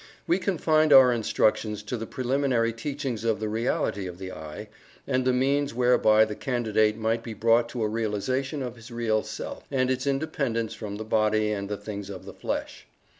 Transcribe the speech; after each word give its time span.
We 0.25 0.39
confined 0.39 0.91
our 0.91 1.13
instructions 1.13 1.83
to 1.83 1.95
the 1.95 2.07
preliminary 2.07 2.73
teachings 2.73 3.23
of 3.23 3.39
the 3.39 3.47
reality 3.47 4.07
of 4.07 4.17
the 4.17 4.31
"I," 4.31 4.69
and 5.05 5.25
the 5.25 5.31
means 5.31 5.75
whereby 5.75 6.25
the 6.25 6.33
Candidate 6.33 6.97
might 6.97 7.21
be 7.21 7.35
brought 7.35 7.69
to 7.69 7.83
a 7.83 7.87
realization 7.87 8.63
of 8.63 8.77
his 8.77 8.89
real 8.89 9.21
Self, 9.21 9.63
and 9.69 9.91
its 9.91 10.07
independence 10.07 10.73
from 10.73 10.95
the 10.95 11.05
body 11.05 11.51
and 11.51 11.69
the 11.69 11.77
things 11.77 12.09
of 12.09 12.25
the 12.25 12.33
flesh. 12.33 12.87